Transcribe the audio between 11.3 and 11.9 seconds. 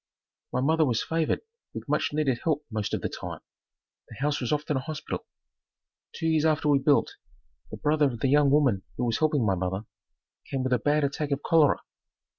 cholera.